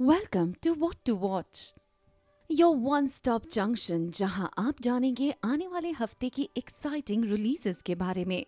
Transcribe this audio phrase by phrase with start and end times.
[0.00, 1.74] Welcome to what to watch
[2.50, 8.24] your one stop junction जहाँ आप जानेंगे आने वाले हफ़्ते की एक्साइटिंग रिलीजेस के बारे
[8.24, 8.44] में।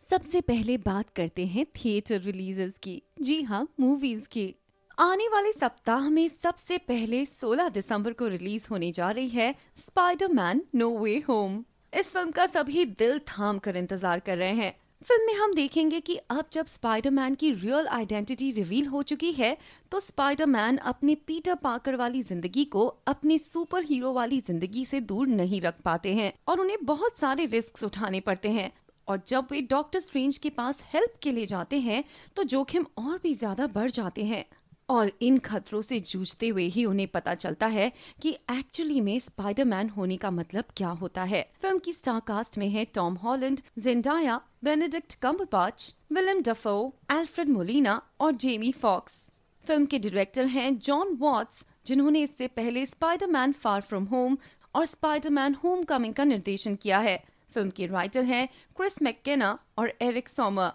[0.00, 4.54] सबसे पहले बात करते हैं थिएटर रिलीजेस की। जी हाँ मूवीज़ की।
[4.98, 10.62] आने वाले सप्ताह में सबसे पहले 16 दिसंबर को रिलीज़ होने जा रही है स्पाइडरमैन
[10.74, 15.26] नो वे होम इस फ़िल्म का सभी दिल थाम कर इंतज़ार कर रहे हैं। फ़िल्म
[15.26, 19.56] में हम देखेंगे कि अब जब स्पाइडरमैन की रियल आइडेंटिटी रिवील हो चुकी है
[19.92, 25.28] तो स्पाइडरमैन अपने पीटर पाकर वाली ज़िंदगी को अपने सुपर हीरो वाली ज़िंदगी से दूर
[25.28, 28.70] नहीं रख पाते हैं और उन्हें बहुत सारे रिस्क उठाने पड़ते हैं।
[29.08, 32.02] और जब वे डॉक्टर स्ट्रेंज के पास हेल्प के लिए जाते हैं
[32.36, 34.44] तो जोखिम और भी ज़्यादा बढ़ जाते हैं।
[34.90, 37.90] और इन खतरों से जूझते हुए ही उन्हें पता चलता है
[38.22, 42.68] कि एक्चुअली में स्पाइडरमैन होने का मतलब क्या होता है। फ़िल्म की स्टार कास्ट में
[42.68, 46.76] है Tom Holland, Zendaya, Benedict Cumberbatch, Willem Dafoe
[47.12, 49.26] Alfred Molina और जेमी फॉक्स।
[49.64, 54.36] फ़िल्म के डायरेक्टर हैं जॉन वॉट्स, जिन्होंने इससे पहले स्पाइडरमैन फार फ्रॉम होम
[54.74, 57.16] और स्पाइडरमैन होम कमिंग का निर्देशन किया है।
[57.54, 60.72] फ़िल्म के राइटर हैं क्रिस मैकेना और एरिक सोमर।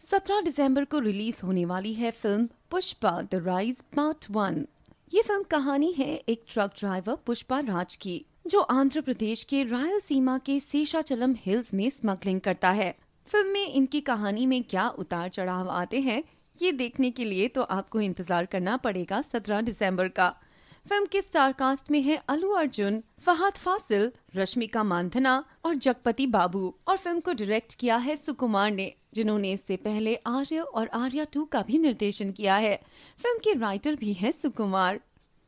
[0.00, 4.64] 17 दिसंबर को रिलीज़ होने वाली है film Pushpa the rise part one
[5.10, 9.98] ये फ़िल्म कहानी है एक ट्रक ड्राइवर पुष्पा राज की, जो आंध्र प्रदेश के रायल
[10.00, 12.94] सीमा के शेषाचलम हिल्स में स्मगलिंग करता है।
[13.28, 16.22] फ़िल्म में इनकी कहानी में क्या उतार चढ़ाव आते हैं,
[16.58, 20.34] ये देखने के लिए तो आपको इंतज़ार करना पड़ेगा 17 दिसंबर का।
[20.88, 26.74] फ़िल्म के स्टार कास्ट में है अलू अर्जुन, फहद फासिल, रश्मिका मानधना और जगपति बाबू।
[26.88, 31.44] और फ़िल्म को डायरेक्ट किया है सुकुमार ने, जिन्होंने इससे पहले आर्य और आर्या टू
[31.44, 32.74] का भी निर्देशन किया है।
[33.18, 35.00] फ़िल्म के राइटर भी हैं सुकुमार।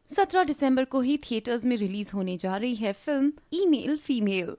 [0.09, 4.57] 17 दिसंबर को ही थिएटर्स में रिलीज़ होने जा रही है फ़िल्म ईमेल फीमेल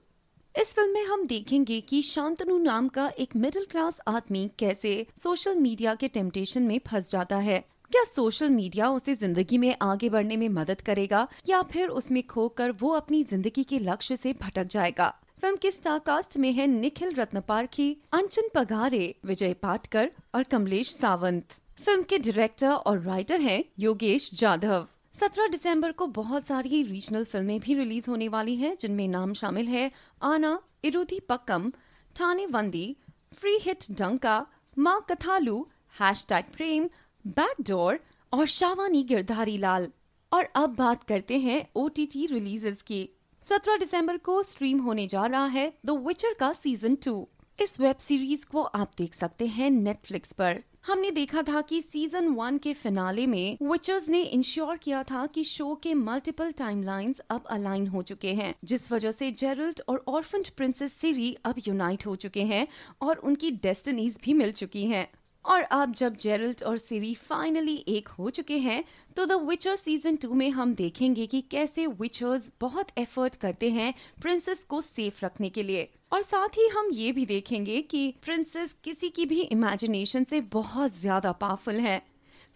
[0.54, 5.56] इस फ़िल्म में हम देखेंगे कि शांतनु नाम का एक मिडिल क्लास आदमी कैसे सोशल
[5.56, 10.36] मीडिया के टेम्पटेशन में फंस जाता है। क्या सोशल मीडिया उसे ज़िंदगी में आगे बढ़ने
[10.36, 15.08] में मदद करेगा, या फिर उसमें खोकर वो अपनी ज़िंदगी के लक्ष्य से भटक जाएगा?
[15.40, 20.90] फ़िल्म के स्टार कास्ट में है निखिल रत्न रत्नपारखी, अंचन पगारे, विजय पाटकर और कमलेश
[20.90, 21.52] सावंत।
[21.84, 27.58] फ़िल्म के डायरेक्टर और राइटर हैं योगेश जाधव। 17 दिसंबर को बहुत सारी रीजनल फ़िल्में
[27.60, 29.90] भी रिलीज़ होने वाली हैं, जिनमें नाम शामिल है
[30.22, 31.72] आना इरुधि पक्कम
[32.16, 32.96] ठाने वंदी
[33.34, 35.66] free hit Danka, Maa Kathalu
[36.28, 36.88] hashtag Prem
[37.26, 37.98] backdoor
[38.32, 39.88] और शावानी गिरधारी लाल।
[40.32, 43.08] और अब बात करते हैं ओ टी टी रिलीजेस की।
[43.42, 47.28] 17 दिसंबर को स्ट्रीम होने जा रहा है द विचर का सीज़न टू
[47.60, 52.28] इस वेब सीरीज़ को आप देख सकते हैं नेटफ्लिक्स पर। हमने देखा था कि सीज़न
[52.28, 57.44] वन के फिनाले में विचर्स ने इंश्योर किया था कि शो के मल्टीपल टाइमलाइंस अब
[57.50, 62.16] अलाइन हो चुके हैं, जिस वजह से जेरल्ड और ऑर्फेंट प्रिंसेस सीरी अब यूनाइट हो
[62.16, 62.66] चुके हैं
[63.02, 65.08] और उनकी डेस्टिनीज भी मिल चुकी हैं।
[65.44, 68.82] और अब जब जेरल्ट और सीरी फाइनली एक हो चुके हैं
[69.16, 73.92] तो द विचर सीज़न टू में हम देखेंगे कि कैसे विचर्स बहुत एफर्ट करते हैं
[74.22, 78.76] प्रिंसेस को सेफ़ रखने के लिए। और साथ ही हम ये भी देखेंगे कि प्रिंसेस
[78.84, 82.00] किसी की भी इमेजिनेशन से बहुत ज़्यादा पावरफुल है।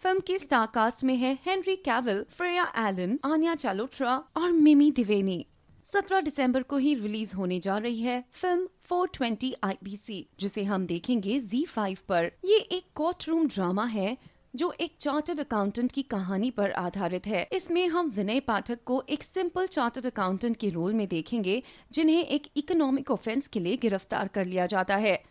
[0.03, 5.45] फ़िल्म के स्टार कास्ट में है Henry Cavill Freya Allan Anya Chalotra और मिमी दिवेनी
[5.85, 11.39] 17 दिसंबर को ही रिलीज़ होने जा रही है फ़िल्म 420 IBC जिसे हम देखेंगे
[11.41, 14.17] Z5 पर, ये एक कोर्ट रूम ड्रामा है,
[14.55, 19.23] जो एक चार्टर्ड अकाउंटेंट की कहानी पर आधारित है। इसमें हम विनय पाठक को एक
[19.23, 24.45] सिंपल चार्टर्ड अकाउंटेंट के रोल में देखेंगे, जिन्हें एक इकोनॉमिक ऑफेंस के लिए गिरफ़्तार कर
[24.45, 25.23] लिया जाता है।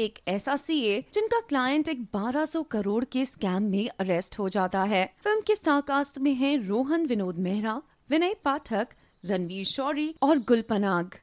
[0.00, 5.14] एक ऐसा सीए जिनका क्लाइंट एक 1200 करोड़ के स्कैम में अरेस्ट हो जाता है।
[5.18, 8.88] फ़िल्म के स्टार कास्ट में है रोहन विनोद मेहरा, विनय पाठक,
[9.24, 11.14] रणवीर शौरी और गुलपनाग।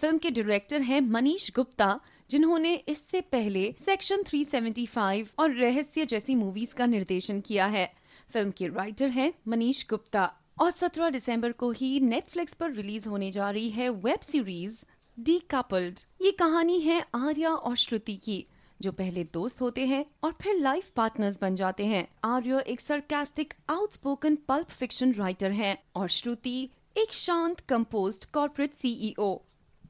[0.00, 1.98] फ़िल्म के डायरेक्टर हैं मनीष गुप्ता,
[2.30, 7.84] जिन्होंने इससे पहले सेक्शन 375 और रहस्य जैसी मूवीज़ का निर्देशन किया है।
[8.32, 10.24] फ़िल्म के राइटर हैं मनीष गुप्ता।
[10.60, 14.84] और 17 दिसंबर को ही नेटफ्लिक्स पर रिलीज़ होने जा रही है वेब सीरीज़
[15.18, 18.44] डी कपल्ड ये कहानी है आर्या और श्रुति की,
[18.80, 23.54] जो पहले दोस्त होते हैं और फिर लाइफ पार्टनर्स बन जाते हैं। आर्य एक sarcastic
[23.70, 26.58] outspoken pulp fiction writer हैं और श्रुति
[26.96, 29.30] एक शांत कंपोस्ट कॉर्पोरेट सीईओ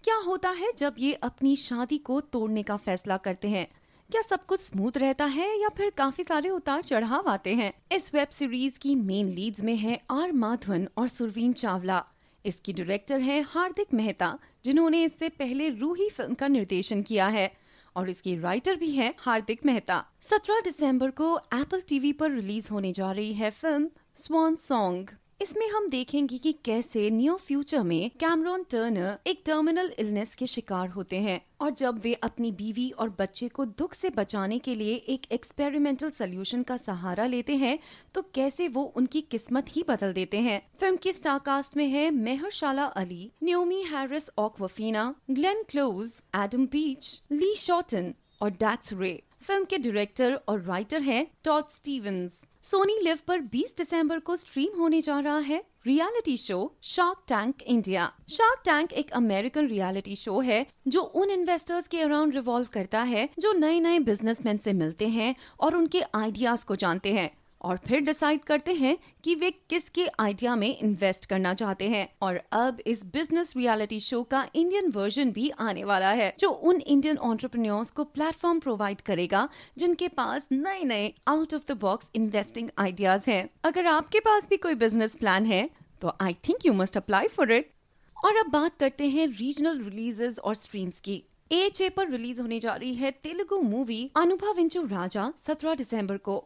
[0.05, 3.67] क्या होता है जब ये अपनी शादी को तोड़ने का फैसला करते हैं?
[4.11, 7.73] क्या सब कुछ स्मूथ रहता है या फिर काफ़ी सारे उतार चढ़ाव आते हैं?
[7.93, 12.05] इस वेब सीरीज़ की मेन लीड्स में है आर माधवन और सुरवीन चावला।
[12.47, 17.53] इसकी डायरेक्टर है हार्दिक मेहता, जिन्होंने इससे पहले रूही फ़िल्म का निर्देशन किया है।
[17.97, 22.93] और इसकी राइटर भी है हार्दिक मेहता। 17 दिसंबर को एप्पल टीवी पर रिलीज़ होने
[22.93, 28.65] जा रही है फ़िल्म स्वान सॉन्ग इसमें हम देखेंगे कि कैसे नियर फ्यूचर में कैमरॉन
[28.71, 33.49] टर्नर एक टर्मिनल इलनेस के शिकार होते हैं और जब वे अपनी बीवी और बच्चे
[33.49, 37.79] को दुख से बचाने के लिए एक एक्सपेरिमेंटल सोल्यूशन का सहारा लेते हैं
[38.15, 42.11] तो कैसे वो उनकी किस्मत ही बदल देते हैं। फ़िल्म की स्टार कास्ट में है
[42.11, 49.65] Mahershala Ali Naomie Harris Awkwafina Glenn Close Adam Beach Lee Shorten और डैक्स रे फ़िल्म
[49.65, 55.01] के डायरेक्टर और राइटर हैं टॉड स्टीवंस सोनी लिव पर 20 दिसंबर को स्ट्रीम होने
[55.01, 58.13] जा रहा है reality show Shark Tank India.
[58.29, 63.29] Shark Tank एक अमेरिकन रियलिटी शो है, जो उन इन्वेस्टर्स के अराउंड रिवॉल्व करता है,
[63.39, 68.01] जो नए नए बिजनेसमैन से मिलते हैं और उनके आइडियाज़ को जानते हैं। और फिर
[68.01, 73.05] डिसाइड करते हैं कि वे किसके आइडिया में इन्वेस्ट करना चाहते हैं। और अब इस
[73.07, 78.05] बिज़नेस रियलिटी शो का इंडियन वर्जन भी आने वाला है, जो उन इंडियन ऑन्टरप्रन्योर्स को
[78.05, 79.49] प्लेटफॉर्म प्रोवाइड करेगा,
[79.79, 84.57] जिनके पास नए नए out of the box investing ideas हैं। अगर आपके पास भी
[84.57, 85.69] कोई बिज़नेस प्लान है
[86.03, 87.71] तो I think you must apply for it
[88.17, 91.23] और अब बात करते हैं रीजनल रिलीजेस और स्ट्रीम्स की।
[91.53, 96.37] एच पर रिलीज़ होने जा रही है तेलुगु मूवी अनुभव इंचु राजा 17 दिसंबर को।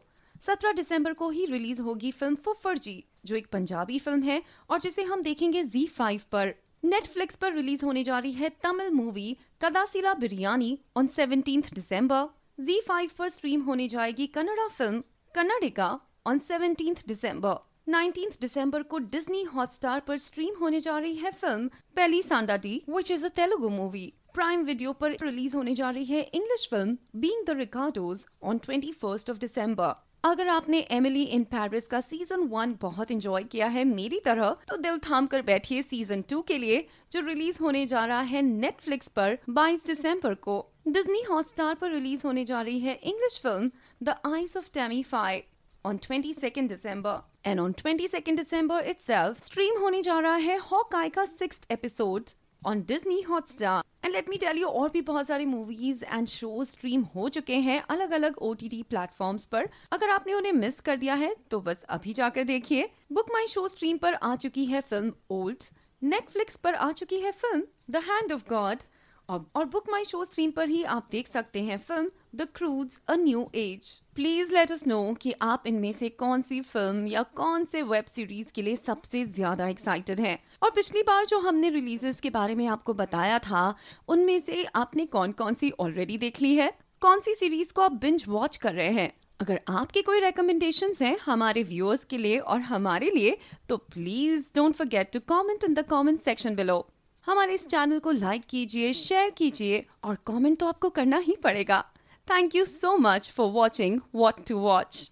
[0.42, 4.80] 17 दिसंबर को ही रिलीज़ होगी फ़िल्म फुफर जी जो एक पंजाबी फ़िल्म है और
[4.80, 6.54] जिसे हम देखेंगे जी फाइव पर।
[6.84, 12.26] नेटफ्लिक्स पर रिलीज़ होने जा रही है Tamil movie Kadaseela Biryani on seventeen December
[12.60, 15.02] Zee five पर स्ट्रीम होने जाएगी Kannada film
[15.34, 15.88] Kannadiga
[16.26, 17.56] on seventeen December
[17.90, 23.10] 19th दिसंबर को डिज्नी हॉटस्टार पर स्ट्रीम होने जा रही है film Pelli Sandadi which
[23.10, 27.44] is a Telugu movie Prime video पर रिलीज़ होने जा रही है English film being
[27.46, 33.10] the Ricardos on 21st of December अगर आपने एमिली इन पेरिस का सीज़न वन बहुत
[33.10, 37.20] इंजॉय किया है मेरी तरह तो दिल थाम कर बैठिए सीज़न टू के लिए जो
[37.20, 40.56] रिलीज़ होने जा रहा है नेटफ्लिक्स पर 22 दिसंबर को
[40.88, 43.70] डिज्नी हॉटस्टार पर रिलीज़ होने जा रही है English film
[44.02, 45.42] the eyes of Tammy five
[45.84, 47.22] on Faye on 22nd December.
[47.44, 52.30] And on 22nd December itself, stream होने जा रहा है हॉकाई का six episode
[52.62, 56.64] on Disney Hotstar and let me tell you और भी बहुत सारी मूवीज़ एंड शो
[56.64, 60.80] स्ट्रीम हो चुके हैं अलग अलग ओ टी टी प्लेटफॉर्म पर। अगर आपने उन्हें मिस
[60.80, 64.64] कर दिया है तो बस अभी जाकर देखिए। बुक माई शो स्ट्रीम पर आ चुकी
[64.64, 65.64] है फ़िल्म ओल्ड
[66.02, 68.82] नेटफ्लिक्स पर आ चुकी है film the hand of God
[69.28, 73.14] और बुक माई शो स्ट्रीम पर ही आप देख सकते हैं film the Croods a
[73.16, 77.64] new age please let us know कि आप इनमें से कौन सी फ़िल्म या कौन
[77.64, 82.20] से वेब सीरीज़ के लिए सबसे ज़्यादा एक्साइटेड हैं। और पिछली बार जो हमने रिलीजेस
[82.20, 83.74] के बारे में आपको बताया था,
[84.08, 86.72] उनमें से आपने कौन कौन सी ऑलरेडी देख ली है?
[87.02, 89.12] कौन सी सीरीज़ को आप बिंज वॉच कर रहे हैं?
[89.40, 93.36] अगर आपके कोई रिकमेंडेशन हैं हमारे व्यूअर्स के लिए और हमारे लिए
[93.68, 96.86] तो please don't forget to comment in the comment section below
[97.26, 101.84] हमारे इस चैनल को लाइक कीजिए शेयर कीजिए और कमेंट तो आपको करना ही पड़ेगा।
[102.26, 105.08] Thank you so much for watching What to Watch.